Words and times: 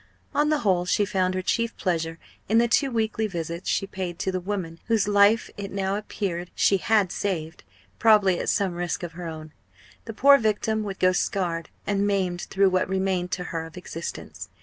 On 0.33 0.49
the 0.49 0.61
whole 0.61 0.85
she 0.85 1.05
found 1.05 1.35
her 1.35 1.43
chief 1.43 1.77
pleasure 1.77 2.17
in 2.49 2.57
the 2.57 2.67
two 2.67 2.89
weekly 2.89 3.27
visits 3.27 3.69
she 3.69 3.85
paid 3.85 4.17
to 4.17 4.31
the 4.31 4.39
woman 4.39 4.79
whose 4.87 5.07
life, 5.07 5.47
it 5.57 5.69
now 5.71 5.95
appeared, 5.95 6.49
she 6.55 6.77
had 6.77 7.11
saved 7.11 7.63
probably 7.99 8.39
at 8.39 8.49
some 8.49 8.73
risk 8.73 9.03
of 9.03 9.11
her 9.11 9.27
own. 9.27 9.53
The 10.05 10.13
poor 10.15 10.39
victim 10.39 10.81
would 10.85 10.97
go 10.97 11.11
scarred 11.11 11.69
and 11.85 12.07
maimed 12.07 12.41
through 12.49 12.71
what 12.71 12.89
remained 12.89 13.29
to 13.33 13.43
her 13.53 13.63
of 13.67 13.77
existence. 13.77 14.49